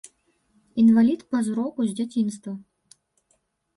[0.83, 2.57] Інвалід па зроку з дзяцінства.